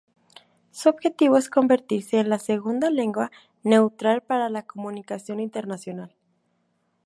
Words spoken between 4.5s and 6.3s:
comunicación internacional.